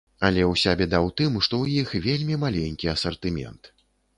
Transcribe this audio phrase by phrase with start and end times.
[0.27, 3.73] Але ўся бяда ў тым, што ў іх вельмі маленькі асартымент.